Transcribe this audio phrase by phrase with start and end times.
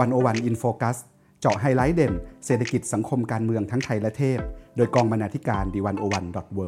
[0.00, 0.96] 101 In Focus
[1.40, 2.14] เจาะไฮไลท์เด่น
[2.46, 4.38] เศรษฐกิจสังคมการเมืองทั้งไทยและเทศ
[4.76, 6.66] โดยกองบรรณาธิการ The101.world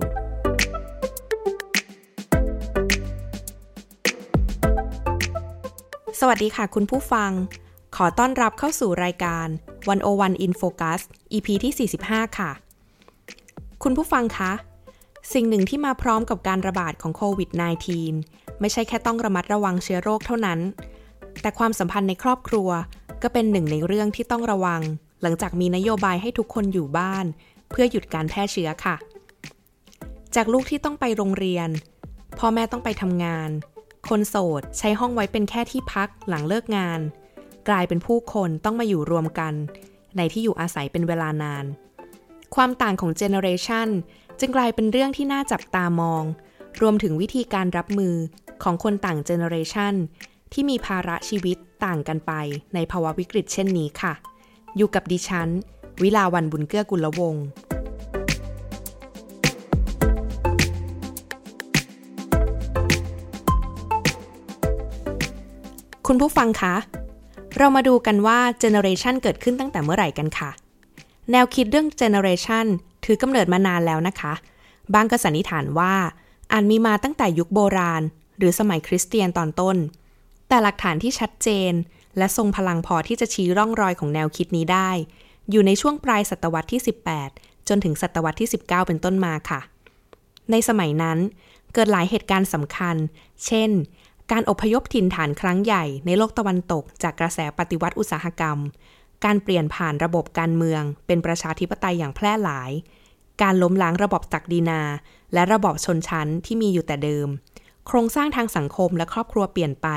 [6.20, 7.30] สวัสดีค่ะคุณผู้ฟัง
[7.96, 9.46] ขอต้อนรับเข้าสู่รายการ
[9.96, 11.00] 101 In Focus
[11.32, 12.50] EP ที่ 45 ค่ะ
[13.82, 14.52] คุณผู้ฟังคะ
[15.32, 17.50] สิ่งหนึ่งที่มาพร้อมกับการระบาดของโควิด
[18.04, 20.60] -19 ไม่ใช่แค่ต้องระมัดระวังเชื้อโรคเท่านั้น
[21.40, 22.68] แต่ความสัมพันธ์ในครอบครัว
[23.24, 24.82] ก็เป็นหนึ่งในเรื่องที่ต้องระวัง
[25.22, 27.24] หลังจากมีนโยบายให้ทุกคนอยู่บ้าน
[27.70, 28.96] เพื่อหยุดการแพร่เชื้อค่ะ
[30.34, 31.68] จากลูกที่ต้องไปโรงเรียน
[32.38, 33.50] พ่อแม่ต้องไปทำงาน
[34.08, 37.00] คนโสดใช้ห้องไว้เป็นแค่ที่พักหลังเลิกงาน
[37.68, 39.54] กลายเป็นผู้คนต้องมาอยู่รวมกัน
[40.16, 41.64] ในที่อยู่อาศัยเป็นเวลานาน
[42.54, 43.88] ความต่างของเจเนอเรชัน
[44.40, 46.24] จึงกลายเป็นเรื่องที่น่าจับตามอง
[46.80, 48.14] รวมถึงวิธีการรับมือ
[48.62, 49.94] ของคนต่างเจเนอเรชัน
[50.54, 52.32] ที่มีภาระชีวิตต่างกันไป
[52.74, 54.12] ในภาวะวิกฤตเช่นนี้ค่ะ
[54.76, 55.48] อยู่กับดิฉัน
[56.02, 57.44] วิลาวันบุญเกื้อกุลวงศ์
[66.06, 66.74] คุณผู้ฟังคะ
[67.56, 70.50] เรามาดูกันว่าเจเนอเรชันเกิดขึ้นตั้งแต่เมื่อไหร่กันค่ะ
[71.30, 72.66] แนวคิดเรื่องเจเนอเรชัน
[73.04, 74.32] ถือกำเนิดมานานแล้วนะคะ
[74.94, 75.94] บางก็สันนิษฐานว่า
[76.52, 78.02] อาจมีมาตั้งแต่ยุคโบราณ
[78.38, 79.76] หรือสมัยคริสเตียนตอนต้น
[80.54, 81.72] แต่หลักฐานที่ชัดเจน
[82.18, 84.90] และทรงพลังพอที่จะชี้ร่องรอยของแนวคิดนี้ได้
[85.50, 86.80] อยู่ในช่วงปลายศตวรรษที่
[87.24, 89.60] 18 จนถึงศตวรรษที่ 19 เป็นต้นมาค่ะ
[90.50, 91.18] ในสมัยนั้น
[91.74, 92.96] เกิดหลายเหตุการณ์สำคัญ
[93.46, 93.70] เช่น
[94.32, 98.58] การอพยพถิ่นฐานครั้งใหญ่ในโลกตะวันตก จากกระแสปฏิวัติอุตสาหกรรม
[99.24, 102.70] การเปลี่ยนผ่านระบบการเมือง เป็นประชาธิปไตยอย่างแพร่หลาย
[103.42, 104.80] การล้มล้างระบบตักดีนา
[105.32, 107.28] และระบบชนชั้นที่มีอยู่แต่เดิม
[107.86, 109.88] โครงสร้างทางสังคมและครอบครัวเปลี่ยนไป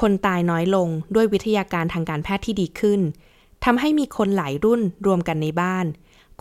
[0.00, 3.00] คนตายน้อยลงด้วยวิทยาการทางการแพทย์ที่ดีขึ้น
[3.64, 5.86] ทำให้มีคนหลายรุ่นรวมกันในบ้าน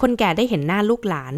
[0.02, 1.34] คนแก่ได้เห็นหน้าลูกหลาน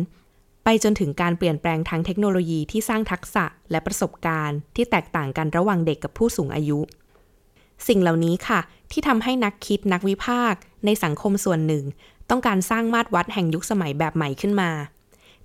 [0.64, 6.80] ไปจนถึงการเปลี่ยนแปลงทางเทคโนโลยีที่สร้างทักษะและประสบการณ์ ที่แตกต่างกันระหว่างเด็กกับผู้สูงอายุ
[7.88, 8.60] สิ่งเหล่านี้ค่ะ
[8.92, 11.84] ที่ทำให้นักคิดนักวิพากษ์ในสังคมส่วนหนึ่ง
[12.30, 14.72] ต้องการสร้างมาตรวัดแห่งยุคสมัยแบบใหม่ขึ้นมา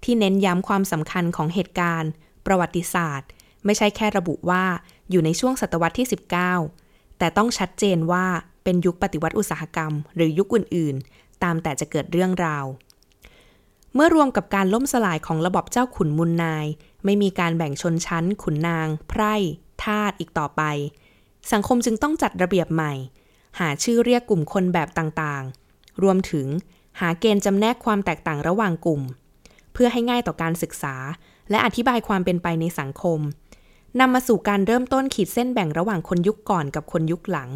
[0.02, 2.10] ที่เน้นย้ำความสำคัญของเหตุการณ์
[2.46, 3.28] ประวัติศาสตร์
[3.64, 4.64] ไม่ใช่แค่ระบุว่า
[5.10, 6.08] อยู่ในช่วงศตวรรษที่
[6.62, 8.26] 19 แต่ต้องชัดเจนว่า
[8.64, 12.64] เป็นยุคปฏิวัติอุตสาหกรรม หรือยุคอื่น ๆ ตามแต่จะเกิดเรื่องราว
[13.94, 16.66] เมื่อรวมกับการล่มสลายของระบบเจ้าขุนมุลนาย
[17.04, 19.34] ไม่มีการแบ่งชนชั้น ขุนนาง ไพร่
[19.82, 20.62] ทาสอีกต่อไป
[21.52, 22.92] สังคมจึงต้องจัดระเบียบใหม่
[23.58, 26.46] หาชื่อเรียกกลุ่มคนแบบต่างๆ รวมถึง
[27.00, 29.02] หาเกณฑ์จำแนกความแตกต่างระหว่างกลุ่ม
[29.72, 30.96] เพื่อให้ง่ายต่อการศึกษา
[31.50, 33.18] และอธิบายความเป็นไปในสังคม
[34.00, 37.50] นำมาสู่การเริ่มต้นขีดเส้นแบ่งระหว่างคนยุคก่อนกับคนยุคหลัง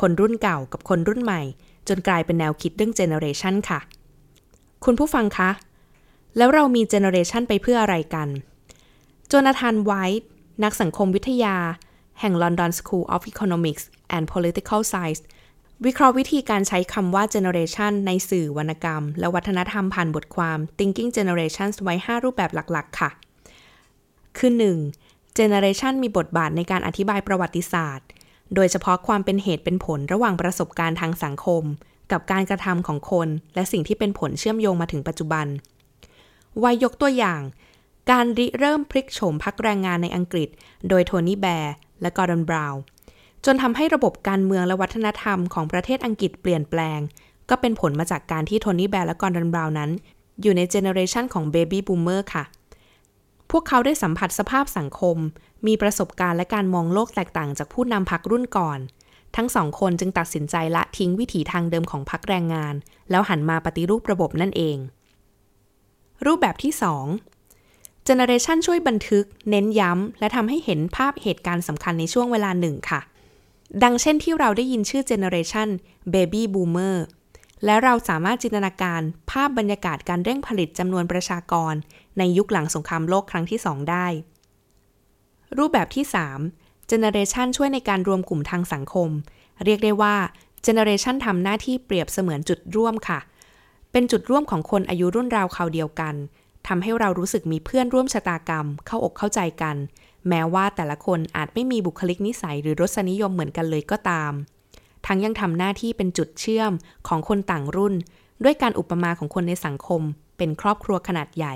[0.00, 1.42] คนรุ่นเก่ากับคนรุ่นใหม่
[1.88, 3.80] จนกลายเป็นแนวคิดเรื่องเจเนอเรชันค่ะ
[4.84, 5.50] คุณผู้ฟังคะ
[6.36, 8.28] แล้วเรามีเจเนอเรชันไปเพื่ออะไรกัน
[9.28, 10.28] โจนาธานไวท์
[10.64, 11.56] นักสังคมวิทยา
[12.20, 13.84] แห่ง London School of Economics
[14.16, 15.22] and Political Science
[15.84, 23.10] วิเคราะห์วิธีการใช้คำว่า generation ในสื่อวรรณกรรม และวัฒนธรรมผ่านบทความ Thinking Generations ไว้ 5 รูปแบบหลัก ๆ ค่ะ
[24.38, 24.52] คือ
[24.84, 25.13] 1.
[25.36, 28.06] เจเนเรชันมีบทบาทในการอธิบายประวัติศาสตร์
[28.54, 31.62] โดยเฉพาะความเป็นเหตุเป็นผลระหว่างประสบการณ์ทางสังคม
[32.12, 35.46] กับการกระทำของคน และสิ่งที่เป็นผลเชื่อมโยงมาถึงปัจจุบัน
[36.62, 37.40] วายยกตัวอย่าง
[38.10, 40.48] การริเริ่มพลิกโฉมพรรคแรงงานในอังกฤษ
[40.88, 42.80] โดยโทนี่แบลร์และกอร์ดอนบราวน์
[43.44, 47.00] จนทำให้ระบบการเมืองและวัฒนธรรมของประเทศอังกฤษเปลี่ยนแปลง
[47.50, 49.90] ก็เป็นผลมาจากการที่โทนี่แบลร์และกอร์ดอนบราวน์นั้น
[50.42, 52.44] อยู่ในเจเนอเรชันของเบบี้บูมเมอร์ค่ะ
[53.56, 55.16] พวกเขาได้สัมผัสสภาพสังคม
[55.66, 58.78] มีประสบการณ์และการมองโลกแตกต่างจากผู้นำพรรครุ่นก่อน
[59.36, 62.74] ทั้งสองคนจึงตัดสินใจละทิ้งวิถีทางเดิมของพรรคแรงงาน
[63.10, 64.76] แล้วหันมาปฏิรูประบบนั่นเอง
[66.26, 66.72] รูปแบบที่
[67.40, 73.00] 2 Generation ช่วยบันทึก เน้นย้ำ และทำให้เห็นภาพเหตุการณ์สำคัญในช่วงเวลาหนึ่งค่ะ
[73.82, 75.68] ดังเช่นที่เราได้ยินชื่อ Generation
[76.14, 76.96] Baby Boomer
[77.64, 81.74] และเราสามารถจินตนาการภาพบรรยากาศการเร่งผลิตจำนวนประชากร
[82.18, 84.06] ในยุคหลังสงครามโลกครั้งที่ 2 ได้
[85.58, 86.04] รูปแบบที่
[86.46, 89.08] 3 Generation ช่วยในการรวมกลุ่มทางสังคม
[89.64, 90.14] เรียกได้ว่า
[90.66, 93.20] Generation ทำหน้าที่เปรียบเสมือนจุดร่วมค่ะ
[93.92, 96.14] เป็นจุดร่วมของคนอายุรุ่นราวคราวเดียวกัน
[96.68, 99.76] ทำให้เรารู้สึกมีเพื่อนร่วมชะตากรรม เข้าอกเข้าใจกัน
[100.28, 104.32] แม้ว่าแต่ละคนอาจไม่มีบุคลิกนิสัยหรือรสนิยมเหมือนกันเลยก็ตาม
[105.06, 106.72] ทั้งยังทำหน้าที่เป็นจุดเชื่อม
[107.08, 107.94] ของคนต่างรุ่น
[108.44, 110.02] ด้วยการอุปมาของคนในสังคม
[110.36, 111.54] เป็นครอบครัวขนาดใหญ่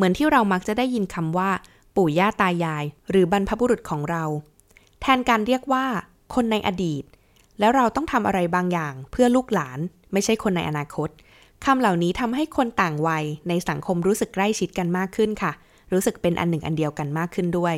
[0.00, 1.50] เหมือนที่เรามักจะได้ยินคำว่า
[1.96, 4.24] ปู่ย่าตายาย หรือบรรพบุรุษของเรา
[5.00, 5.84] แทนการเรียกว่า
[6.34, 7.04] คนในอดีต
[7.58, 9.78] แล้วเราต้องทำอะไรบางอย่าง เพื่อลูกหลาน
[10.12, 11.08] ไม่ใช่คนในอนาคต
[11.64, 15.52] คำเหล่านี้ทำให้คนต่างวัยในสังคมรู้สึกใกล้ชิดกันมากขึ้นค่ะ
[15.92, 17.74] รู้สึกเป็นอันหนึ่งอันเดียวกันมากขึ้นด้วย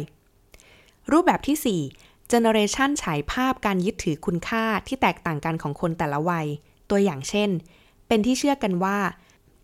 [1.10, 6.46] รูปแบบที่ 4 Generation ฉายภาพการยึดถือคุณค่าที่แตกต่างกันของคนแต่ละวัย
[6.90, 7.50] ตัวอย่างเช่น
[8.08, 8.98] เป็นที่เชื่อกันว่า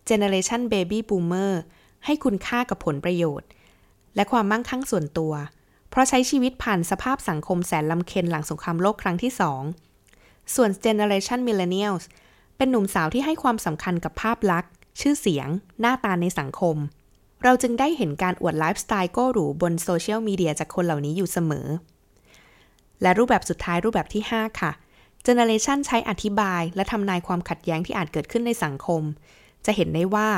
[0.09, 1.53] Generation Baby Boomer
[2.05, 3.47] ให้คุณค่ากับผลประโยชน์
[4.15, 5.33] และความมั่งคั่งส่วนตัว
[5.89, 9.61] เพราะใช้ชีวิตผ่านสภาพสังคมแสนลำเค็ญหลังสงครามโลกครั้งที่สอง
[10.55, 12.03] ส่วน Generation Millennials
[12.57, 15.49] เป็นหนุ่มสาวที่ให้ความสำคัญกับภาพลักษณ์ ชื่อเสียง
[15.79, 16.75] หน้าตาในสังคม
[17.43, 21.67] เราจึงได้เห็นการอวดไลฟ์สไตล์โก้หรูบนโซเชียลมีเดียจากคนเหล่านี้อยู่เสมอ
[23.01, 24.71] และรูปแบบสุดท้ายรูปแบบที่ 5 ค่ะ
[25.25, 29.01] Generation ใช้อธิบายและทำนายความขัดแย้งที่อาจเกิดขึ้นในสังคม
[29.65, 30.29] จะเห็นได้ว่า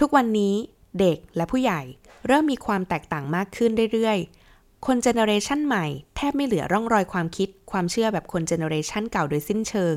[0.00, 0.54] ทุกวันนี้
[0.98, 1.80] เด็กและผู้ใหญ่
[2.26, 9.96] เริ่มมีความแตกต่างมากขึ้นเรื่อยๆ คนเจเนอเรชันใหม่แทบไม่เหลือร่องรอยความคิด ความเชื่อแบบคนเจเนอเรชันเก่าโดยสิ้นเชิง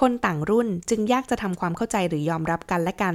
[0.00, 3.14] คนต่างรุ่นจึงยากจะทำความเข้าใจหรือยอมรับกันและกัน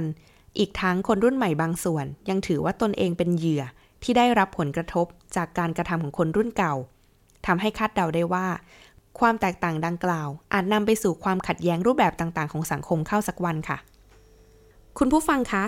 [0.58, 3.62] อีกทั้งคนรุ่นใหม่บางส่วน ยังถือว่าตนเองเป็นเหยื่อ
[4.02, 5.06] ที่ได้รับผลกระทบ
[5.36, 6.74] จากการกระทำของคนรุ่นเก่า
[7.46, 8.46] ทำให้คาดเดาได้ว่า
[9.20, 13.78] ความแตกต่างดังกล่าว อาจนำไปสู่ความขัดแย้งรูปแบบต่าง ๆ ของสังคมเข้าสักวันค่ะ
[14.98, 15.64] คุณผู้ฟังคะ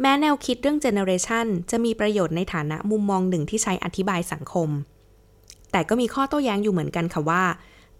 [0.00, 4.68] แม้แนวคิดเรื่องเจเนอเรชันจะมีประโยชน์ในฐานะมุมมองหนึ่งที่ใช้อธิบายสังคม
[5.72, 7.44] แต่ก็มีข้อโต้แย้งอยู่เหมือนกันค่ะว่า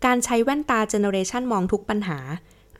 [0.04, 2.18] การใช้แว่นตาเจเนอเรชันมองทุกปัญหา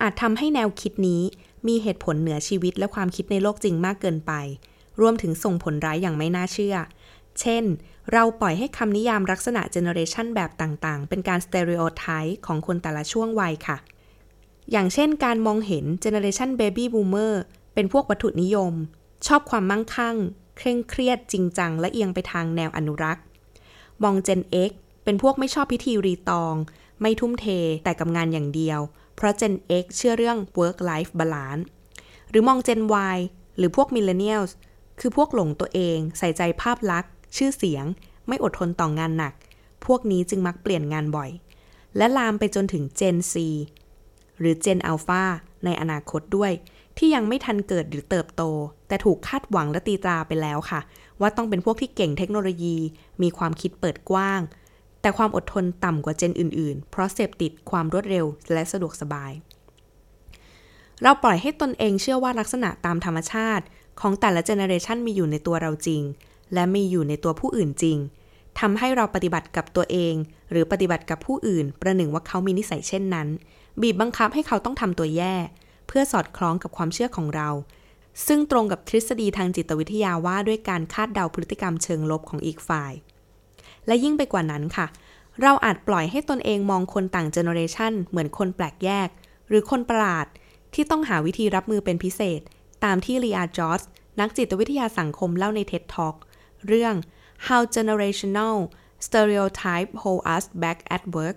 [0.02, 1.22] อาจทำให้แนวคิดนี้
[1.68, 4.32] มีเหตุผลเหนือชีวิตและความคิดในโลกจริงมากเกินไป
[5.00, 6.76] รวมถึงส่งผลร้ายอย่างไม่น่าเชื่อ
[7.40, 7.64] เช่น
[8.12, 13.76] เราปล่อยให้คำนิยามลักษณะเจเนอเรชันแบบต่างๆ เป็นการสเตอริโอไทป์ของคนแต่ละช่วงวัยค่ะ
[14.72, 17.42] อย่างเช่น การมองเห็นเจเนอเรชันเบบี้บูมเมอร์
[17.74, 18.72] เป็นพวกวัตถุนิยม
[19.26, 20.16] ชอบความมั่งคั่ง
[20.56, 23.24] เคร่งเครียดจริงจัง และเอียงไปทางแนวอนุรักษ์
[24.02, 24.70] มอง Gen X
[25.04, 26.54] เป็นพวกไม่ชอบพิธีรีตอง
[27.00, 27.46] ไม่ทุ่มเท
[27.84, 28.80] แต่กับงานอย่างเดียว
[29.16, 31.64] เพราะ Gen X เชื่อเรื่อง work life balance
[32.30, 32.80] หรือมอง Gen
[33.14, 33.18] Y
[33.56, 34.50] หรือพวก Millennials
[35.00, 37.84] คือพวกหลงตัวเอง ใส่ใจภาพลักษณ์ ชื่อเสียง
[38.28, 39.34] ไม่อดทนต่องงานหนัก
[39.86, 41.30] พวกนี้จึงมักเปลี่ยนงานบ่อย
[41.96, 43.34] และลามไปจนถึง Gen C
[44.38, 45.24] หรือ Gen Alpha
[45.64, 46.52] ในอนาคตด้วย
[46.96, 48.42] ที่ยังไม่ทันเกิดหรือเติบโต
[48.88, 50.80] แต่ถูกคาดหวังและตีตราไปแล้วค่ะ
[51.20, 52.76] ว่าต้องเป็นพวกที่เก่งเทคโนโลยี
[53.22, 54.40] มีความคิดเปิดกว้าง
[55.00, 59.32] แต่ความอดทนต่ำกว่าเจนอื่นๆ เพราะเสพติดความรวดเร็วและสะดวกสบาย
[61.02, 63.64] เราปล่อยให้ตนเองเชื่อว่าลักษณะตามธรรมชาติ
[64.00, 66.02] ของแต่ละเจเนเรชันมีอยู่ในตัวเราจริง
[66.54, 67.98] และมีอยู่ในตัวผู้อื่นจริง
[68.60, 70.14] ทำให้เราปฏิบัติกับตัวเอง
[70.50, 73.28] หรือปฏิบัติกับผู้อื่น ประหนึ่งว่าเขามีนิสัยเช่นนั้น
[73.80, 75.34] บีบบังคับให้เขาต้องทำตัวแย่
[75.86, 77.48] เพื่อสอดคล้องกับความเชื่อของเรา
[78.26, 82.92] ซึ่งตรงกับทฤษฎีทางจิตวิทยาว่าด้วยการคาดเดาพฤติกรรมเชิงลบของอีกฝ่าย
[83.86, 84.86] และยิ่งไปกว่านั้นค่ะ
[85.42, 89.08] เราอาจปล่อยให้ตนเองมองคนต่างเจเนอเรชันเหมือนคนแปลกแยก
[89.48, 90.26] หรือคนประหลาด
[90.74, 92.40] ที่ต้องหาวิธีรับมือเป็นพิเศษ
[92.84, 93.82] ตามที่ลีอาจอร์ส
[94.20, 96.16] นักจิตวิทยาสังคมเล่าใน TED Talk
[96.66, 96.94] เรื่อง
[97.46, 98.56] How Generational
[99.06, 101.36] Stereotype Hold Us Back at Work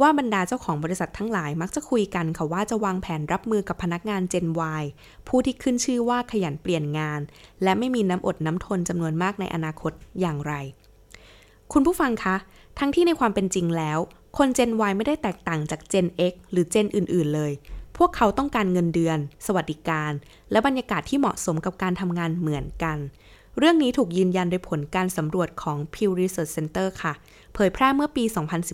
[0.00, 4.46] ว่าบรรดาเจ้าของบริษัททั้งหลายมักจะคุยกันค่ะว่าจะวางแผนรับมือกับพนักงาน Gen
[4.80, 4.84] Y
[5.28, 7.20] ผู้ที่ขึ้นชื่อว่าขยันเปลี่ยนงาน
[7.62, 10.52] และไม่มีน้ำอดน้ำทนจำนวนมากในอนาคตอย่างไร
[11.72, 12.36] คุณผู้ฟังคะ
[12.78, 13.98] ทั้งที่ในความเป็นจริงแล้ว
[14.38, 17.52] คน Gen Y ไม่ได้แตกต่างจาก Gen X หรือ Gen อื่น ๆ เลย
[17.96, 20.12] พวกเขาต้องการเงินเดือน สวัสดิการ
[20.50, 22.98] และบรรยากาศที่เหมาะสมกับการทำงานเหมือนกัน
[23.58, 27.12] เรื่องนี้ถูกยืนยันโดยผลการสำรวจของ Pew Research Center ค่ะ
[27.54, 28.24] เผยแพร่เมื่อปี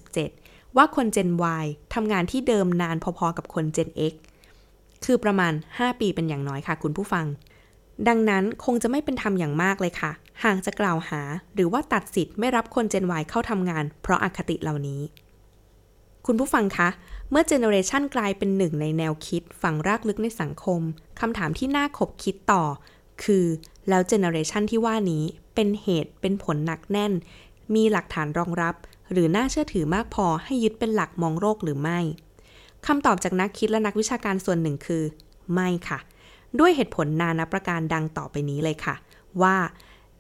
[0.01, 0.42] 2017
[0.77, 1.31] ว่าคน Gen
[1.63, 1.65] Y
[1.95, 4.15] ทำงานที่เดิมนานพอๆกับคน Gen X
[5.05, 7.27] คือประมาณ 5 ปีเป็นอย่างน้อยค่ะคุณผู้ฟัง
[8.09, 10.13] ดังนั้นคงจะไม่เป็นธรรมอย่างมากเลยค่ะ
[10.45, 11.21] หากจะกล่าวหา
[11.55, 15.01] หรือว่าตัดสิทธิ์ไม่รับคน Gen Y เข้าทำงาน เพราะอาคติเหล่านี้
[16.27, 16.89] คุณผู้ฟังคะ
[17.31, 20.81] เมื่อเจเนอเรชันกลายเป็นหนึ่งในแนวคิดฝังรากลึกในสังคม
[21.21, 22.65] คำถามที่น่าขบคิดต่อ
[23.25, 23.45] คือ
[23.89, 25.25] แล้วเจเนอเรชันที่ว่านี้
[25.55, 27.13] เป็นเหตุเป็นผลหนักแน่น
[27.75, 28.75] มีหลักฐานรองรับ
[29.13, 31.99] หรือน่าเชื่อถือมากพอให้ยึดเป็นหลักมองโลกหรือไม่
[32.87, 35.03] คำตอบจากนักคิดและนักวิชาการส่วนหนึ่งคือ
[35.55, 35.99] ไม่ค่ะ
[36.59, 38.95] ด้วยเหตุผลนานาประการดังต่อไปนี้เลยค่ะ
[39.43, 39.57] ว่า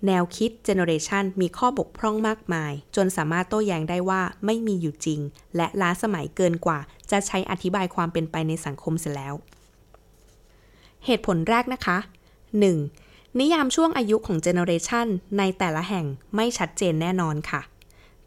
[0.06, 5.20] แนวคิดเจเนอเรชันมีข้อบกพร่องมากมาย จนสามารถโต้แย้งได้ว่าไม่มีอยู่จริง
[5.56, 6.78] และล้าสมัยเกินกว่า
[7.10, 9.34] จะใช้อธิบายความเป็นไปในสังคมเสียแล้ว
[11.04, 11.98] เหตุผลแรกนะคะ
[12.68, 13.38] 1.
[13.40, 15.06] นิยามช่วงอายุของเจเนอเรชัน
[15.38, 16.06] ในแต่ละแห่ง
[16.36, 17.60] ไม่ชัดเจนแน่นอนค่ะ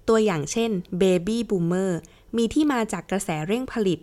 [0.07, 0.71] ตัวอย่างเช่น
[1.01, 1.91] Baby Boomer
[2.38, 4.00] มีที่มาจากกระแสเร่งผลิต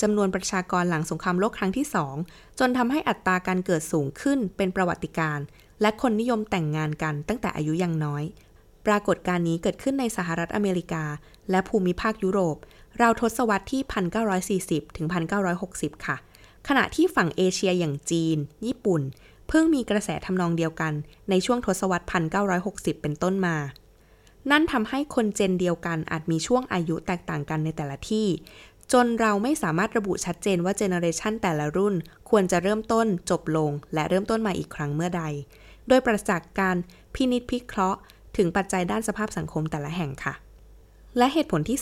[0.00, 2.14] จำนวนประชากรหลังสงครามโลกครั้งที่สอง
[2.58, 5.38] จนทำให้อัตราการเกิดสูงขึ้นเป็นประวัติการณ์
[5.80, 8.24] และคนนิยมแต่งงานกันตั้งแต่อายุยังน้อย
[8.86, 11.04] ปรากฏการณ์นี้เกิดขึ้นในสหรัฐอเมริกา
[11.50, 12.56] และภูมิภาคยุโรป
[13.00, 13.82] ราวทศวรรษที่
[14.60, 15.06] 1940 ถึง
[15.56, 16.16] 1960 ค่ะ
[16.68, 19.02] ขณะที่ฝั่งเอเชียอย่างจีน ญี่ปุ่น
[19.48, 20.92] เพิ่งมีกระแสทำนองเดียวกัน
[21.30, 22.06] ในช่วงทศวรรษ
[22.54, 23.56] 1960 เป็นต้นมา
[24.50, 28.26] นั่นทำให้คนเจนเดียวกันอาจมีช่วงอายุแตกต่างกันในแต่ละที่
[28.92, 31.94] จนเราไม่สามารถระบุชัดเจนว่าเจเนอเรชันแต่ละรุ่น
[32.30, 35.22] ควรจะเริ่มต้น จบลง และเริ่มต้นใหม่อีกครั้งเมื่อใด
[35.88, 36.76] โดยประจักษ์การ
[37.14, 37.98] พินิจพิเคราะห์
[38.36, 40.34] ถึงปัจจัยด้านสภาพสังคมแต่ละแห่งค่ะ
[41.18, 41.78] และเหตุผลที่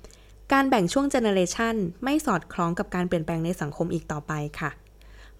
[0.00, 4.70] 2 การแบ่งช่วงเจเนอเรชันไม่สอดคล้องกับการเปลี่ยนแปลงในสังคมอีกต่อไปค่ะ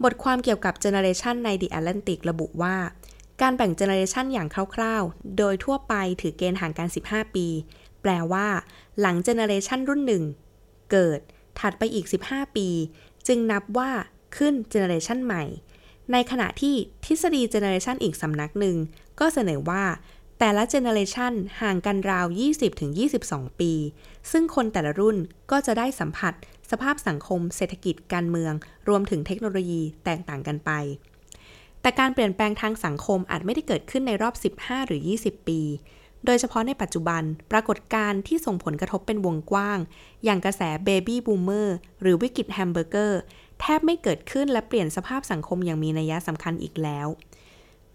[0.05, 2.77] บทความเกี่ยวกับเจเนอเรชันใน The Atlantic ระบุว่า
[3.43, 7.47] การแบ่งเจเนอเรชันอย่างคร่าวๆ โดยทั่วไปถือเกณฑ์ห่างกัน 15 ปี
[8.03, 8.47] แปลว่า
[9.01, 10.23] หลังเจเนอเรชันรุ่นหนึ่ง
[10.91, 11.21] เกิด
[11.59, 12.69] ถัดไปอีก 15 ปี
[13.27, 13.91] จึงนับว่า
[14.37, 15.45] ขึ้นเจเนอเรชันใหม่
[16.13, 16.75] ในขณะที่
[17.05, 18.77] ทฤษฎีเจเนอเรชันอีกสำนักหนึ่ง
[19.21, 19.85] ก็เสนอว่า
[20.39, 22.27] แต่ละเจเนอเรชันห่างกันราว
[22.93, 23.73] 20-22 ปี
[24.31, 25.17] ซึ่งคนแต่ละรุ่น
[25.51, 26.35] ก็จะได้สัมผัส
[26.71, 28.53] สภาพสังคม เศรษฐกิจการเมือง
[28.89, 30.71] รวมถึงเทคโนโลยีแตกต่างกันไป
[31.87, 35.61] แต่การเปลี่ยนแปลงทางสังคมอาจไม่ได้เกิดขึ้นในรอบ 15 หรือ 20 ปี
[36.25, 39.79] โดยเฉพาะในปัจจุบัน ปรากฏการณ์ที่ส่งผลกระทบเป็นวงกว้าง
[40.25, 43.21] อย่างกระแสเบบี้บูมเมอร์หรือวิกฤตแฮมเบอร์เกอร์
[43.61, 47.07] แทบไม่เกิดขึ้นและเปลี่ยนสภาพสังคมอย่างมีนัยสำคัญอีกแล้ว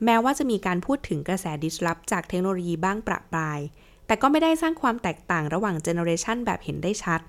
[0.04, 3.60] แม้ว่าจะมีการพูดถึงกระแส disrupt จากเทคโนโลยีบ้างประปราย
[4.08, 7.22] แต่ก็ไม่ได้สร้างความแตกต่างระหว่างเจเนอเรชันแบบเห็นได้ชัด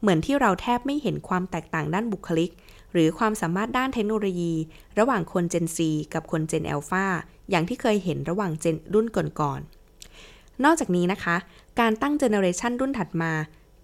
[0.00, 2.50] เหมือนที่เราแทบไม่เห็นความแตกต่างด้านบุคลิก
[2.92, 4.52] หรือความสามารถด้านเทคโนโลยี
[4.98, 5.78] ระหว่างคน Gen Z
[6.14, 7.06] กับคน Gen Alpha
[7.50, 11.36] อย่างที่เคยเห็นระหว่างเจนรุ่นก่อนๆนอกจากนี้นะคะ
[11.80, 13.32] การตั้งเจเนอเรชันรุ่นถัดมา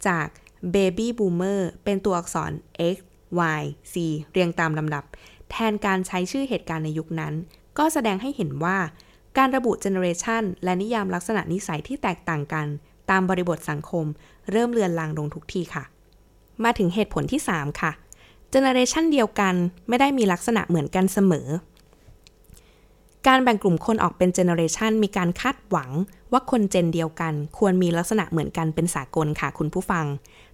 [0.06, 0.26] จาก
[0.74, 2.52] Baby Boomer เป็นตัวอักษร
[2.94, 2.96] X
[3.60, 3.94] Y Z
[4.32, 5.04] เรียงตามลำดับ
[5.50, 7.34] แทนการใช้ชื่อเหตุการณ์ในยุคนั้น
[7.78, 8.78] ก็แสดงให้เห็นว่า
[9.38, 12.66] การระบุเจเนอเรชันและนิยามลักษณะนิสัยที่แตกต่างกัน
[13.10, 14.06] ตามบริบทสังคม
[14.50, 15.84] เริ่มเลือนลางลงทุกทีค่ะ
[16.64, 17.92] มาถึงเหตุผลที่ 3 ค่ะ
[18.56, 19.54] เจเนอเรชันเดียวกัน
[19.88, 21.48] ไม่ได้มีลักษณะเหมือนกันเสมอ
[23.26, 25.90] การแบ่งกลุ่มคนออกเป็นเจเนเรชันมีการคาดหวัง
[26.32, 30.06] ว่าคนเจนเดียวกัน ควรมีลักษณะเหมือนกันเป็นสากลค่ะคุณผู้ฟัง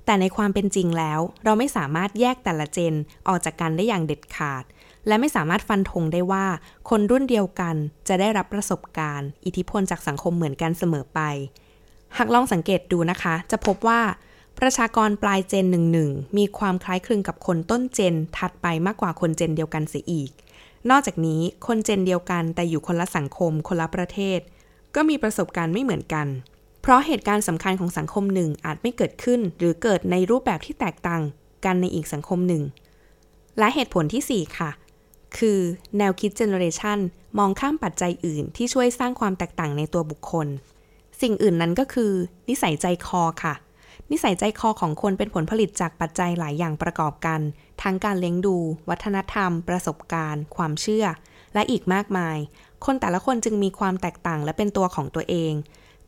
[0.05, 2.95] แต่ในความเป็นจริงแล้ว เราไม่สามารถแยกแต่ละเจน
[3.29, 4.65] ออกจากกันได้อย่างเด็ดขาด
[5.07, 6.47] และไม่สามารถฟันธงได้ว่า
[6.91, 7.75] คนรุ่นเดียวกัน
[8.09, 11.21] จะได้รับประสบการณ์ อิทธิพลจากสังคมเหมือนกันเสมอไป
[12.19, 14.01] หากลองสังเกตดูนะคะ จะพบว่า
[14.59, 20.31] ประชากรปลายเจนหนึ่งหนึ่งมีความคล้ายคลึงกับคนต้นเจนถัดไปมากกว่าคนเจนเดียวกันเสียอีก
[20.91, 24.41] นอกจากนี้คนเจนเดียวกันแต่อยู่คนละสังคมคนละประเทศ
[24.95, 26.27] ก็มีประสบการณ์ไม่เหมือนกัน
[26.83, 31.23] เพราะเหตุการณ์สำคัญของสังคมหนึ่งอาจไม่เกิดขึ้น หรือเกิดในรูปแบบที่แตกต่าง
[31.65, 32.63] กันในอีกสังคมหนึ่ง
[33.59, 34.71] และเหตุผลที่ 4 ค่ะ
[35.39, 35.59] คือ
[35.99, 36.99] แนวคิดเจเนอเรชัน
[37.39, 40.47] มองข้ามปัจจัยอื่น ที่ช่วยสร้างความแตกต่างในตัวบุคคล
[41.21, 42.13] สิ่งอื่นนั้นก็คือ
[42.49, 43.55] นิสัยใจคอค่ะ
[44.13, 47.41] นิสัยใจคอของคนเป็นผลผลิตจากปัจจัยหลายอย่างประกอบกัน
[47.83, 48.57] ทั้งการเลี้ยงดู
[48.89, 51.07] วัฒนธรรม ประสบการณ์ ความเชื่อ
[51.55, 52.39] และอีกมากมาย
[52.85, 55.53] คนแต่ละคนจึงมีความแตกต่างและเป็นตัวของตัวเอง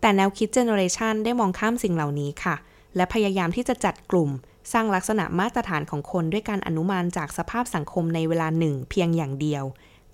[0.01, 2.57] แต่แนวคิดเจเนอเรชันได้มองข้ามสิ่งเหล่านี้ค่ะ
[2.97, 4.31] และพยายามที่จะจัดกลุ่ม
[4.73, 9.65] สร้างลักษณะมาตรฐานของคนด้วยการอนุมานจากสภาพสังคมในเวลาหนึ่งเพียงอย่างเดียว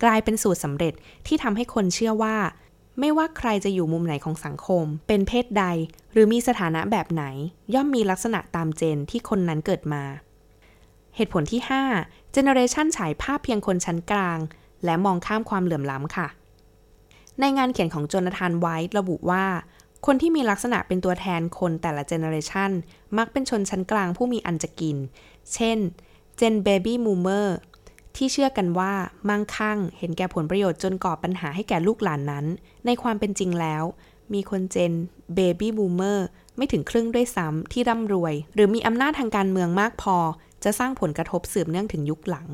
[0.02, 0.94] กลายเป็นสูตรสำเร็จ
[1.26, 2.36] ที่ทำให้คนเชื่อว่า
[2.98, 5.64] ไม่ว่าใครจะอยู่มุมไหนของสังคม เป็นเพศใด
[6.12, 7.24] หรือมีสถานะแบบไหน
[7.74, 10.02] ย่อมมีลักษณะตามเจนที่คนนั้นเกิดมา
[11.16, 11.60] เหตุผลที่
[11.98, 14.38] 5 Generation ฉายภาพเพียงคนชั้นกลาง
[14.84, 16.28] และมองข้ามความเหลื่อมล้ำค่ะ
[17.40, 19.46] ในงานเขียนของโจนาธานไวท์ระบุว่า
[20.06, 22.70] คนที่มีลักษณะเป็นตัวแทนคนแต่ละเจเนอเรชัน
[23.18, 24.96] มักเป็นชนชั้นกลางผู้มีอันจะกิน
[25.54, 25.78] เช่น
[26.36, 27.56] เจนเบบี้มูเมอร์
[28.20, 28.92] ที่เชื่อกันว่า
[29.28, 32.46] มั่งคั่ง เห็นแก่ผลประโยชน์จนก่อปัญหาให้แก่ลูกหลานนั้น
[32.86, 33.82] ในความเป็นจริงแล้ว
[34.34, 34.92] มีคนเจน
[35.34, 40.16] เบบี้บูมเมอร์ไม่ถึงครึ่งด้วยซ้ำที่ร่ำรวย หรือมีอำนาจทางการเมืองมากพอ
[40.64, 42.46] จะสร้างผลกระทบสืบเนื่องถึงยุคหลัง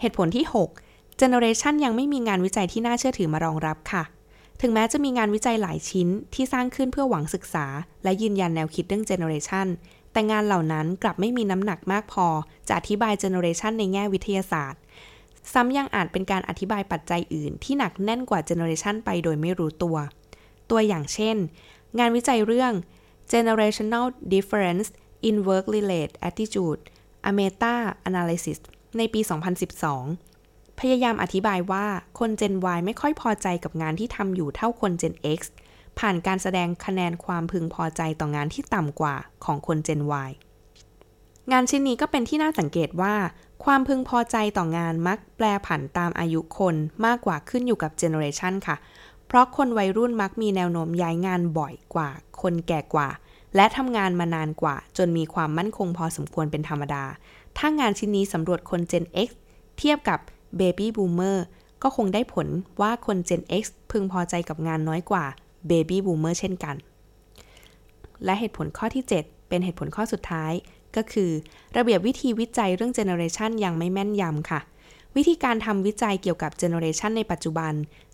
[0.00, 0.44] เหตุผลที่
[0.82, 4.04] 6 Generation ยังไม่มีงานวิจัยที่น่าเชื่อถือมารองรับค่ะ
[4.60, 7.66] ถึงแม้จะมีงานวิจัยหลายชิ้นที่สร้างขึ้นเพื่อหวังศึกษา
[8.04, 9.68] และยืนยันแนวคิดเรื่อง Generation
[10.14, 12.26] แต่งานเหล่านั้นกลับไม่มีน้ำหนักมากพอ
[12.68, 14.80] จะอธิบายเจเนอเรชันในแง่วิทยาศาสตร์
[15.52, 19.96] ซ้ำยังอาจเป็นการอธิบายปัจจัยอื่น ที่หนักแน่นกว่าเจเนอเรชันไปโดยไม่รู้ตัว
[20.70, 21.36] ตัวอย่างเช่น
[21.98, 22.72] งานวิจัยเรื่อง
[23.32, 24.88] generational difference
[25.28, 26.80] in work related attitude
[27.28, 27.74] a meta
[28.08, 28.58] analysis
[28.98, 29.20] ในปี
[30.00, 31.86] 2012 พยายามอธิบายว่า
[32.18, 35.40] คน Gen Y ไม่ค่อยพอใจกับงานที่ทำอยู่เท่าคน Gen X
[35.98, 40.30] ผ่านการแสดงคะแนนความพึงพอใจต่องานที่ต่ำกว่าของคน Gen Y
[41.52, 43.14] งานชิ้นนี้ก็เป็นที่น่าสังเกตว่า
[43.64, 46.74] ความพึงพอใจต่องานมักแปลผันตามอายุคน
[47.04, 48.76] มากกว่าขึ้นอยู่กับเจเนอเรชันค่ะ
[49.26, 52.10] เพราะคนวัยรุ่นมักมีแนวโน้มย้ายงานบ่อยกว่า
[52.42, 53.08] คนแก่กว่า
[53.56, 57.04] และทำงานมานานกว่า จนมีความมั่นคงพอสมควรเป็นธรรมดา
[57.58, 59.28] ถ้างานชิ้นนี้สำรวจคน Gen X
[59.78, 60.18] เทียบกับ
[60.58, 61.38] Baby Boomer
[61.82, 62.48] ก็คงได้ผล
[62.80, 65.24] ว่าคน Gen X พึงพอใจกับงานน้อยกว่า
[65.70, 66.76] Baby Boomer เช่นกัน
[68.24, 70.52] และเหตุผลข้อที่ 7 เป็นเหตุผลข้อสุดท้าย
[70.96, 71.30] ก็คือ
[71.76, 74.60] ระเบียบวิธีวิจัยเรื่อง Generation ยังไม่แม่นยำค่ะ
[75.16, 77.72] วิธีการทำวิจัยเกี่ยวกับ Generation ในปัจจุบัน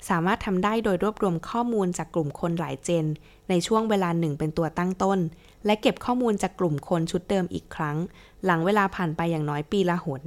[0.09, 3.07] สามารถทำได้โดยรวบรวมข้อมูลจากกลุ่มคนหลายเจน
[3.49, 5.19] ในช่วงเวลาหนึ่งเป็นตัวตั้งต้น
[5.66, 7.97] และเก็บข้อมูลจากกลุ่มคนชุดเดิมอีกครั้ง
[8.45, 10.23] หลังเวลาผ่านไปอย่างน้อยปีละหน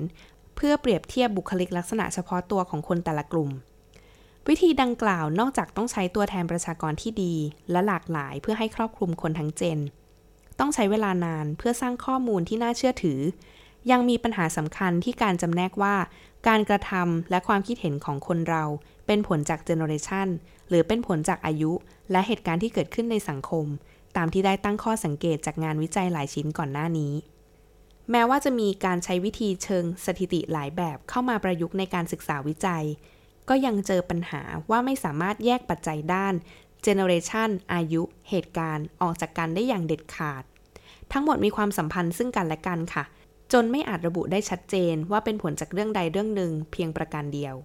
[0.56, 3.50] เพื่อเปรียบเทียบบุคลิกลักษณะเฉพาะตัวของคนแต่ละกลุ่ม
[4.50, 7.35] วิธีดังกล่าวนอกจากต้องใช้ตัวแทนประชากรที่ดี
[7.71, 9.79] และหลากหลายเพื่อให้ครอบคลุมคนทั้งเจน
[10.59, 13.19] ต้องใช้เวลานานเพื่อสร้างข้อมูลที่น่าเชื่อถือ
[13.91, 15.95] ยังมีปัญหาสำคัญที่การจำแนกว่า
[16.47, 18.63] การกระทำและความคิดเห็นของคนเรา
[19.07, 20.27] เป็นผลจากเจเนอเรชัน
[20.69, 21.71] หรือเป็นผลจากอายุ
[22.12, 23.65] และเหตุการณ์ที่เกิดขึ้นในสังคม
[24.17, 27.13] ตามที่ได้ตั้งข้อสังเกตจากงานวิจัยหลายชิ้นก่อนหน้านี้
[28.12, 32.85] แม้ว่าจะมีการใช้วิธีเชิงสถิติหลายแบบเข้ามาประยุกต์ในการศึกษาวิจัย
[33.50, 36.33] ก็ยังเจอปัญหาว่าไม่สามารถแยกปัจจัยด้าน
[36.83, 40.43] เจเนอเรชันอายุ เหตุการณ์ ออกจากกันได้อย่างเด็ดขาด
[41.12, 43.03] ทั้งหมดมีความสัมพันธ์ซึ่งกันและกันค่ะ
[43.53, 47.55] จนไม่อาจระบุได้ชัดเจนว่าเป็นผลจากเรื่องใดเรื่องหนึ่งเพียงประการเดียว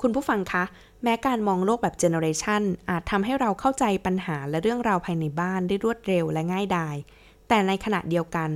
[0.00, 0.64] คุณผู้ฟังคะ
[1.02, 6.96] แม้การมองโลกแบบเจเนอเรชันอาจทำให้เราเข้าใจปัญหาและเรื่องราวภายในบ้านได้รวดเร็วและง่ายดาย
[7.48, 8.50] แต่ในขณะเดียวกัน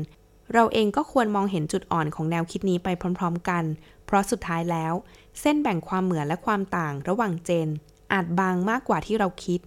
[0.54, 3.64] เราเองก็ควรมองเห็นจุดอ่อนของแนวคิดนี้ไปพร้อม ๆ กัน
[4.10, 4.94] เพราะสุดท้ายแล้ว
[5.40, 7.68] เส้นแบ่งความเหมือนและความต่างระหว่างเจน
[8.12, 9.60] อาจบางมากกว่าที่เราคิด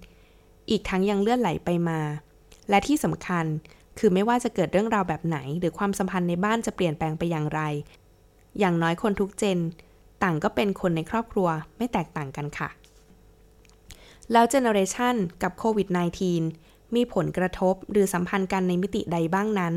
[0.69, 1.99] อีกทั้งยังเลื่อนไหลไปมา
[2.69, 3.45] และที่สำคัญ
[3.97, 7.61] คือไม่ว่าจะเกิดเรื่องราวแบบไหน หรือความสัมพันธ์ในบ้านจะเปลี่ยนแปลงไปอย่างไร
[8.59, 9.59] อย่างน้อยคนทุกเจน
[10.23, 11.47] ต่างก็เป็นคนในครอบครัว
[11.77, 12.69] ไม่แตกต่างกันค่ะ
[14.31, 15.87] แล้วเจเนอเรชันกับโควิด
[16.41, 19.73] -19 มีผลกระทบหรือสัมพันธ์กันในมิติใดบ้างนั้น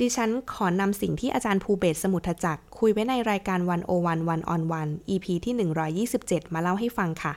[0.00, 7.32] ดิฉันขอนำสิ่งที่อาจารย์ภูเบศร์ สมุทรจักร คุยไว้ในรายการวันโอวันวันออนวัน EP ที่ 127 มาเล่าให้ฟังค่ะ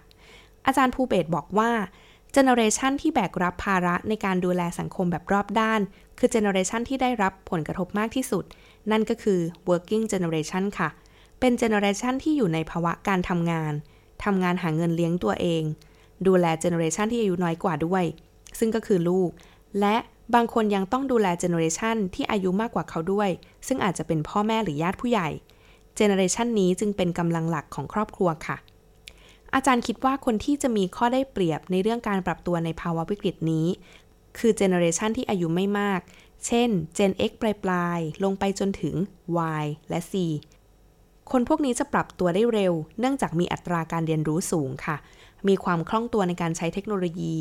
[0.66, 1.72] อาจารย์ภูเบศร์บอกว่า
[2.34, 5.82] เจเนอเรชันที่แบกรับภาระในการดูแลสังคมแบบรอบด้าน
[6.20, 8.44] คือเจเนอเรชันที่ได้รับผลกระทบมากที่สุด
[8.92, 9.40] นั่นก็คือ
[9.70, 10.90] working generation ค่ะ
[11.40, 13.74] เป็นเจเนอเรชันที่อยู่ในภาวะการทำงาน
[14.24, 15.64] ทำงานหาเงินเลี้ยงตัวเอง
[16.28, 18.04] ดูแลเจเนอเรชันที่อายุน้อยกว่าด้วย
[18.60, 19.30] ซึ่งก็คือลูก
[19.80, 19.96] และ
[20.36, 23.30] บางคนยังต้องดูแลเจเนอเรชันที่อายุมากกว่าเขาด้วย
[23.68, 25.30] ซึ่งอาจจะเป็นพ่อแม่หรือญาติผู้ใหญ่
[25.96, 28.58] เจเนอเรชันนี้จึงเป็นกำลังหลักของครอบครัวค่ะ
[29.54, 33.68] อาจารย์คิดว่าคนที่จะมีข้อได้เปรียบในเรื่องการปรับตัวในภาวะวิกฤตนี้
[34.38, 36.02] คือเจเนอเรชันที่อายุไม่มาก
[36.46, 38.96] เช่น Gen X ปลายๆลงไปจนถึง
[39.62, 40.14] Y และ Z
[41.32, 44.98] คนพวกนี้จะปรับตัวได้เร็ว เนื่องจากมีอัตราการเรียนรู้สูงค่ะ
[45.48, 47.36] มีความคล่องตัวในการใช้เทคโนโลยี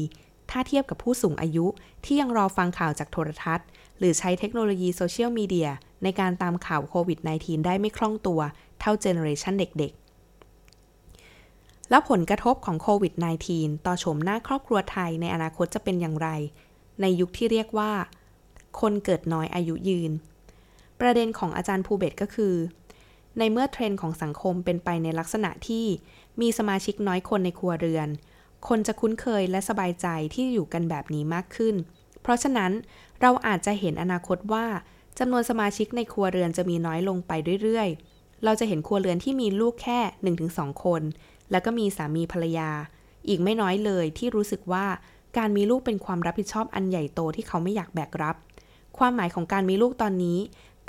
[0.50, 1.66] ถ้าเทียบกับผู้สูงอายุ
[2.04, 3.66] ที่ยังรอฟังข่าวจากโทรทัศน์
[3.98, 5.70] หรือใช้เทคโนโลยีโซเชียลมีเดีย
[6.02, 8.40] ในการตามข่าวโควิด -19 ได้ไม่คล่องตัว
[8.80, 13.14] เท่าเจเนอเรชันเด็กๆ แล้วผลกระทบของโควิด
[13.50, 16.28] -19 ต่อโฉมหน้าครอบครัวไทยในอนาคตจะเป็นอย่างไร
[17.00, 17.92] ในยุคที่เรียกว่า
[18.80, 20.12] คนเกิดน้อยอายุยืน
[21.00, 22.54] ประเด็นของอาจารย์ภูเบศร์ก็คือ
[23.38, 25.86] ในเมื่อเทรนด์ของสังคมเป็นไปในลักษณะที่
[26.40, 28.08] มีสมาชิกน้อยคนในครัวเรือน
[28.68, 31.74] คนจะคุ้นเคยและสบายใจที่อยู่กันแบบนี้มากขึ้น
[32.22, 32.72] เพราะฉะนั้น
[33.20, 34.66] เราอาจจะเห็นอนาคตว่า
[35.18, 39.98] จำนวนสมาชิกในครัวเรือนจะมีน้อยลงไปเรื่อยๆ เราจะเห็นครัวเรือนที่มีลูกแค่
[40.42, 41.02] 1-2 คน
[41.50, 42.70] แล้วก็มีสามีภรรยา
[43.28, 44.86] อีกไม่น้อยเลยที่รู้สึกว่า
[45.38, 48.36] การมีลูกเป็นความรับผิดชอบอันใหญ่โตที่เขาไม่อยากแบกรับ
[48.98, 50.38] ความหมายของการมีลูกตอนนี้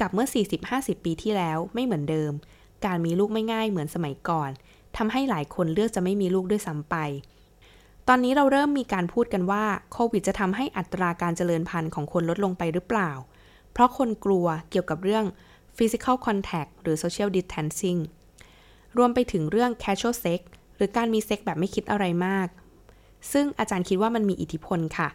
[0.01, 0.27] กับเมื่อ
[0.65, 2.31] 40-50 ปีที่แล้วไม่เหมือนเดิม
[2.85, 4.49] การมีลูกไม่ง่ายเหมือนสมัยก่อน
[4.97, 6.95] ทำให้หลายคนเลือกจะไม่มีลูกด้วยซ้ำไป
[8.11, 13.11] ตอนนี้เราเริ่มมีการพูดกันว่าโควิดจะทำให้อัตราการเจริญพันธุ์ของคนลดลงไปหรือเปล่า
[13.71, 15.25] เพราะคนกลัวเกี่ยวกับเรื่อง
[15.77, 17.99] physical contact หรือ social distancing
[18.97, 20.41] รวมไปถึงเรื่อง casual sex
[20.75, 22.47] หรือการมีเซ็กแบบไม่คิดอะไรมาก
[23.31, 25.09] ซึ่งอาจารย์คิดว่ามันมีอิทธิพลค่ะ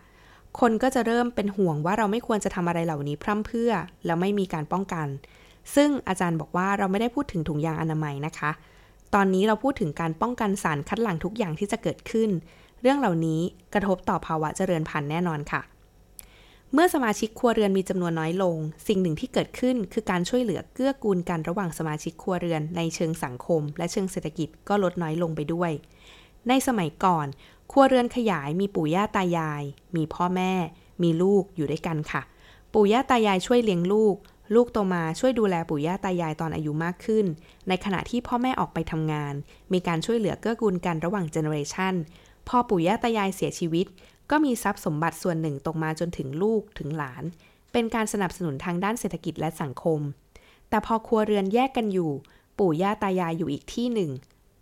[0.61, 3.70] คนก็จะเริ่มเป็นห่วงว่าเราไม่ควรจะทำอะไรเหล่านี้พร่ำเพื่อ
[4.07, 5.07] แล้วไม่มีการป้องกัน
[5.74, 8.50] ซึ่งอาจารย์บอกว่าเราไม่ได้พูดถึงถุงยางอนามัยนะคะ
[9.14, 12.31] ตอนนี้เราพูดถึงการป้องกันสารคัดหลั่งทุกอย่างที่จะเกิดขึ้น
[12.83, 13.40] เรื่องเหล่านี้
[13.75, 15.62] กระทบต่อภาวะเจริญพันธุ์แน่นอนค่ะ
[16.73, 18.57] เมื่อสมาชิกครัวเรือนมีจำนวนน้อยลง
[18.88, 25.71] สิ่งหนึ่งที่เกิดขึ้นคือการช่วยเหลือเกื้อกูลกันระหว่างสมาชิกครัวเรือนในเชิงสังคม และเชิงเศรษฐกิจก็ลดน้อยลงไปด้วย
[26.49, 27.27] ในสมัยก่อน
[27.73, 29.62] ครัวเรือนขยายมีปู่ย่าตายาย
[29.97, 30.53] มีพ่อแม่
[31.03, 32.23] มีลูกอยู่ด้วยกันค่ะ
[32.75, 34.16] ปู่ย่าตายายช่วยเลี้ยงลูก
[34.55, 37.25] ลูกโตมาช่วยดูแลปู่ย่าตายายตอนอายุมากขึ้น
[37.68, 39.35] ในขณะที่พ่อแม่ออกไปทำงาน
[39.73, 41.95] มีการช่วยเหลือเกื้อกูลกันระหว่างเจเนอเรชัน
[42.48, 43.87] พอปู่ย่าตายายเสียชีวิต
[44.31, 47.24] ก็มีทรัพย์สมบัติส่วนหนึ่งตกมาจนถึงลูกถึงหลาน
[47.72, 50.00] เป็นการสนับสนุนทางด้านเศรษฐกิจและสังคม
[50.68, 52.11] แต่พอครัวเรือนแยกกันอยู่
[52.59, 54.11] ปู่ย่าตายายอยู่อีกที่หนึ่ง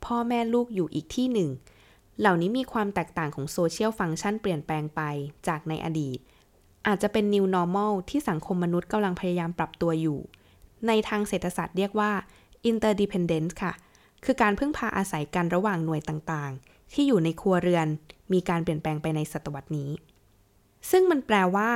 [0.04, 1.50] พ่อแม่ลูกอยู่อีกที่หนึ่ง
[2.20, 5.00] เหล่านี้มีความแตกต่างของโซเชียลฟังก์ชันเปลี่ยนแปลงไป
[5.48, 6.18] จากในอดีต
[6.86, 10.18] อาจจะเป็น new normal ที่สังคมมนุษย์กำลังพยายามปรับตัวอยู่
[10.86, 12.12] ในทางเศรษฐศาสตร์เรียกว่า
[12.70, 13.72] interdependence ค่ะ
[14.24, 17.86] คือการพึ่งพาอาศัยกันระหว่างหน่วยต่างๆ ที่อยู่ในครัวเรือน
[18.32, 19.90] มีการเปลี่ยนแปลงไปในศตวรรษนี้
[20.90, 21.70] ซึ่งมันแปลว่า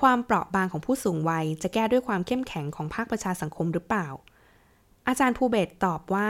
[0.00, 4.08] ความเปราะบางของผู้สูงวัยจะแก้ด้วยความเข้มแข็งของภาคประชาสังคมหรือเปล่า
[5.08, 6.28] อาจารย์ภูเบศตอบว่า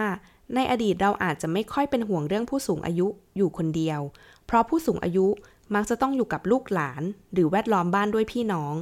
[0.55, 4.01] ในอดีตเราอาจจะไม่ค่อยเป็นห่วงเรื่องผู้สูงอายุอยู่คนเดียว
[4.47, 5.27] เพราะผู้สูงอายุ
[5.75, 8.75] มักจะต้องอยู่กับลูกหลาน หรือแวดล้อมบ้านด้วยพี่น้อง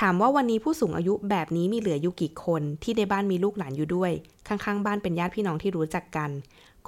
[0.00, 4.12] ถามว่าวันนี้ผู้สูงอายุแบบนี้มีเหลืออยู่กี่คนที่ในบ้านมีลูกหลานอยู่ด้วย
[4.48, 6.30] ข้างๆ บ้านเป็นญาติพี่น้องที่รู้จักกัน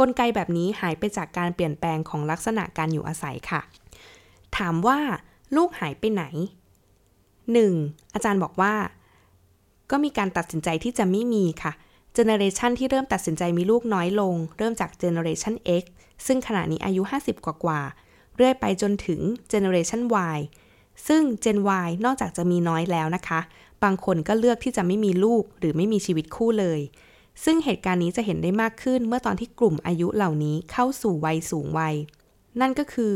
[0.01, 3.61] กลไกแบบนี้หายไปจากการเปลี่ยนแปลงของลักษณะการอยู่อาศัยค่ะ
[4.57, 4.99] ถามว่า
[5.57, 6.25] ลูกหายไปไหน
[6.99, 8.15] 1.
[8.15, 8.75] อาจารย์บอกว่า
[9.91, 11.73] ก็มีการตัดสินใจที่จะไม่มีค่ะ
[12.15, 15.85] เจเนเรชันที่เริ่มตัดสินใจมีลูกน้อยลง เริ่มจากเจเนเรชัน X
[16.27, 17.81] ซึ่งขณะนี้อายุ 50 กว่ากว่า
[18.37, 20.01] เรื่อยไปจนถึงเจเนเรชัน
[20.37, 20.39] Y
[21.07, 23.41] ซึ่ง Gen Y นอกจากจะมีน้อยแล้วนะคะ
[23.85, 26.81] บางคนก็เลือกที่จะไม่มีลูกหรือไม่มีชีวิตคู่เลย
[27.45, 31.95] ซึ่งเหตุการณ์นี้จะเห็นได้มากขึ้นเมื่อตอนที่กลุ่มอายุเหล่านี้เข้าสู่วัยสูงวัย
[32.61, 33.14] นั่นก็คือ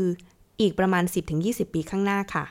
[0.59, 1.03] อีกประมาณ
[1.39, 2.45] 10-20 ปีข้างหน้าค่ะ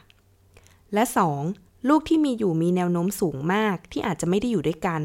[0.95, 1.05] และ
[1.47, 1.89] 2.
[1.89, 5.01] ลูกที่มีอยู่มีแนวโน้มสูงมากที่อาจจะไม่ได้อยู่ด้วยกัน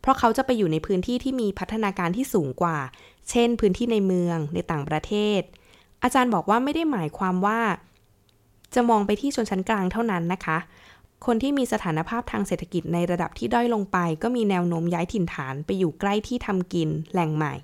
[0.00, 2.78] เพราะเขาจะไปอยู่ในพื้นที่ที่มีพัฒนาการที่สูงกว่า
[3.30, 5.40] เช่น พื้นที่ในเมืองในต่างประเทศ
[6.02, 7.60] อาจารย์บอกว่าไม่ได้หมายความว่า
[8.74, 10.58] จะมองไปที่ชนชั้นกลางเท่านั้นนะคะ
[11.26, 17.54] คนที่มีสถานภาพทางเศรษฐกิจในระดับที่ด้อยลงไป ก็มีแนวโน้มย้ายถิ่นฐานไปอยู่ใกล้ที่ทำกินแหล่งใหม่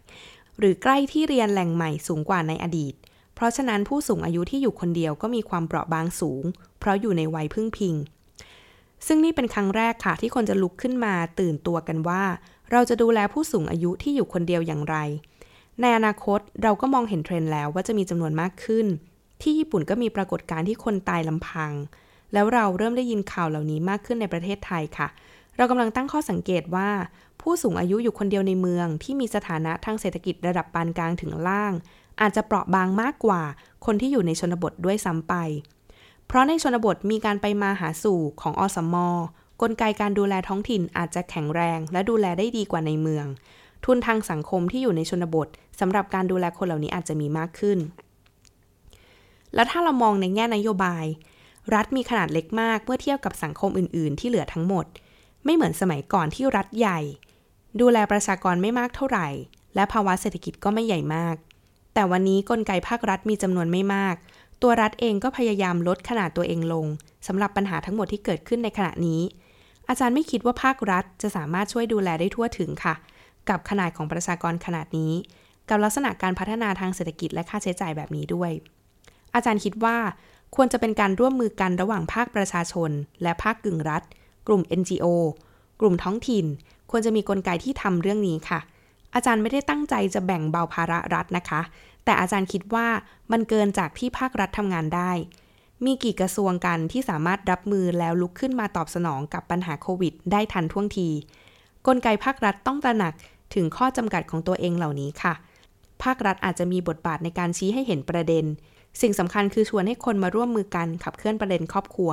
[0.58, 2.94] หรือใกล้ที่เรียนแหล่งใหม่สูงกว่าในอดีต
[3.34, 6.42] เพราะฉะนั้นผู้สูงอายุที่อยู่คนเดียวก็มีความเปราะบางสูง
[6.80, 7.94] เพราะอยู่ในวัยพึ่งพิง
[9.06, 12.22] ซึ่งนี่เป็นครั้งแรกค่ะที่คนจะลุกขึ้นมาตื่นตัวกันว่า
[12.72, 14.96] เราจะดูแลผู้สูงอายุที่อยู่คนเดียวอย่างไร
[15.80, 18.86] ในอนาคตเราก็มองเห็นเทรนด์แล้วว่าจะมีจำนวนมากขึ้น
[19.42, 21.72] ที่ญี่ปุ่นก็มีปรากฏการณ์ที่คนตายลำพัง
[22.32, 25.08] แล้วเราเริ่มได้ยินข่าวเหล่านี้มากขึ้นในประเทศไทยค่ะ
[25.56, 26.88] เรากำลังตั้งข้อสังเกตว่า
[27.40, 31.72] ผู้สูงอายุอยู่คนเดียวในเมือง ที่มีสถานะทางเศรษฐกิจระดับปานกลางถึงล่าง
[32.20, 33.42] อาจจะเปราะบางมากกว่า
[33.86, 35.34] คนที่อยู่ในชนบทด้วยซ้ำไป
[36.26, 38.96] เพราะในชนบทมีการไปมาหาสู่ของอสม
[39.62, 43.26] กลไกการดูแลท้องถิ่นอาจจะแข็งแรง และดูแลได้ดีกว่าในเมือง
[43.84, 45.48] ทุนทางสังคมที่อยู่ในชนบท
[45.80, 47.78] สำหรับการดูแลคนเหล่านี้อาจจะมีมากขึ้น
[49.54, 51.04] แล้วถ้าเรามองในแง่นโยบาย
[51.74, 54.86] รัฐมีขนาดเล็กมากเมื่อเทียบกับสังคมอื่น ๆ ที่เหลือทั้งหมด
[55.44, 57.00] ไม่เหมือนสมัยก่อนที่รัฐใหญ่
[57.80, 59.28] ดูแลประชากรไม่มากเท่าไหร่
[59.74, 61.36] และภาวะเศรษฐกิจก็ไม่ใหญ่มาก
[61.94, 64.16] แต่วันนี้กลไกภาครัฐมีจำนวนไม่มาก
[64.62, 66.86] ตัวรัฐเองก็พยายามลดขนาดตัวเองลง
[67.26, 69.20] สำหรับปัญหาทั้งหมดที่เกิดขึ้นในขณะนี้
[69.88, 72.94] อาจารย์ไม่คิดว่าภาครัฐจะสามารถช่วยดูแลได้ทั่วถึงค่ะ
[73.48, 75.12] กับขนาดของประชากรขนาดนี้
[75.68, 78.50] กับลักษณะการพัฒนาทางเศรษฐกิจและค่าใช้จ่ายแบบนี้ด้วย
[79.34, 79.96] อาจารย์คิดว่า
[80.54, 82.90] ควรจะเป็นการร่วมมือกันระหว่างภาคประชาชน
[83.22, 84.02] และภาคกึ่งรัฐ
[84.46, 85.06] กลุ่ม NGO
[85.80, 86.46] กลุ่มท้องถิ่น
[86.90, 88.60] ควรจะมีกลไกที่ทำเรื่องนี้ค่ะ
[89.14, 91.60] อาจารย์ไม่ได้ตั้งใจจะแบ่งเบาภาระรัฐนะคะ
[92.04, 92.86] แต่อาจารย์คิดว่า
[93.32, 95.10] มันเกินจากที่ภาครัฐทำงานได้
[95.84, 101.08] มีกี่กระทรวงกันที่สามารถรับมือแล้วลุกขึ้นมาตอบสนองกับปัญหาโควิด ได้ทันท่วงที
[101.86, 103.14] กลไกภาครัฐต้องตระหนัก
[103.54, 105.34] ถึงข้อจำกัดของตัวเองเหล่านี้ค่ะ
[106.02, 108.44] ภาครัฐอาจจะมีบทบาทในการชี้ให้เห็นประเด็น
[109.00, 112.12] สิ่งสำคัญคือชวนให้คนมาร่วมมือกันขับเคลื่อนประเด็นครอบครัว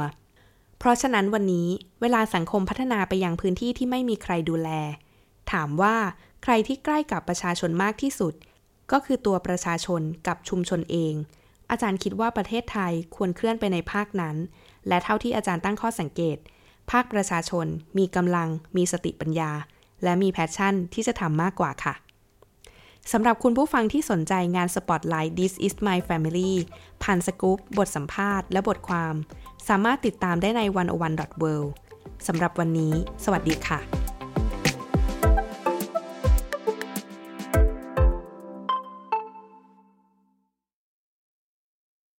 [0.80, 1.68] เพราะฉะนั้นวันนี้
[2.02, 4.70] เวลาสังคมพัฒนาไปยังพื้นที่ที่ไม่มีใครดูแล
[5.52, 5.96] ถามว่า
[6.44, 8.34] ใครที่ใกล้กับประชาชนมากที่สุด
[8.92, 11.14] ก็คือตัวประชาชนกับชุมชนเอง
[11.72, 14.36] อาจารย์คิดว่าประเทศไทยควรเคลื่อนไปในภาคนั้น
[14.88, 16.38] และเท่าที่อาจารย์ตั้งข้อสังเกต
[16.92, 17.66] ภาคประชาชน
[17.98, 19.52] มีกำลัง มีสติปัญญา
[20.04, 21.94] และมี passion ที่จะทำมากกว่าค่ะ
[23.12, 26.54] สำหรับคุณผู้ฟังที่สนใจงาน Spotlight This is my family
[27.04, 29.14] ผ่านสกู๊ปบทสัมภาษณ์และบทความ
[29.68, 30.62] สามารถติดตามได้ใน
[31.08, 31.70] 101.world
[32.28, 34.13] สำหรับวันนี้ สวัสดีค่ะ